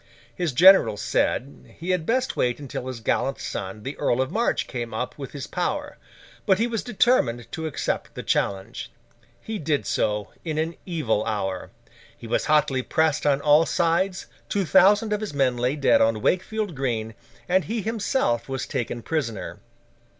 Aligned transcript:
His 0.33 0.51
generals 0.51 0.99
said, 0.99 1.75
he 1.77 1.91
had 1.91 2.07
best 2.07 2.35
wait 2.35 2.59
until 2.59 2.87
his 2.87 3.01
gallant 3.01 3.39
son, 3.39 3.83
the 3.83 3.95
Earl 3.99 4.19
of 4.19 4.31
March, 4.31 4.65
came 4.65 4.95
up 4.95 5.15
with 5.15 5.31
his 5.31 5.45
power; 5.45 5.99
but, 6.47 6.57
he 6.57 6.65
was 6.65 6.81
determined 6.81 7.51
to 7.51 7.67
accept 7.67 8.15
the 8.15 8.23
challenge. 8.23 8.89
He 9.39 9.59
did 9.59 9.85
so, 9.85 10.29
in 10.43 10.57
an 10.57 10.75
evil 10.87 11.23
hour. 11.25 11.69
He 12.17 12.25
was 12.25 12.45
hotly 12.45 12.81
pressed 12.81 13.27
on 13.27 13.41
all 13.41 13.67
sides, 13.67 14.25
two 14.49 14.65
thousand 14.65 15.13
of 15.13 15.21
his 15.21 15.35
men 15.35 15.55
lay 15.55 15.75
dead 15.75 16.01
on 16.01 16.23
Wakefield 16.23 16.73
Green, 16.73 17.13
and 17.47 17.65
he 17.65 17.83
himself 17.83 18.49
was 18.49 18.65
taken 18.65 19.03
prisoner. 19.03 19.59